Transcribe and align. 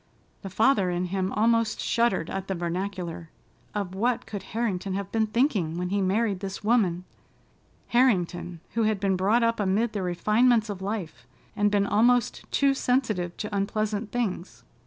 The 0.41 0.49
father 0.49 0.89
in 0.89 1.05
him 1.05 1.31
almost 1.33 1.79
shuddered 1.79 2.31
at 2.31 2.47
the 2.47 2.55
vernacular. 2.55 3.29
Of 3.75 3.93
what 3.93 4.25
could 4.25 4.41
Harrington 4.41 4.95
have 4.95 5.11
been 5.11 5.27
thinking 5.27 5.77
when 5.77 5.89
he 5.89 6.01
married 6.01 6.39
this 6.39 6.63
woman—Harrington, 6.63 8.61
who 8.73 8.81
had 8.81 8.99
been 8.99 9.15
brought 9.15 9.43
up 9.43 9.59
amid 9.59 9.93
the 9.93 10.01
refinements 10.01 10.71
of 10.71 10.81
life, 10.81 11.27
and 11.55 11.69
been 11.69 11.85
almost 11.85 12.51
too 12.51 12.73
sensitive 12.73 13.37
to 13.37 13.55
unpleasant 13.55 14.11
things? 14.11 14.63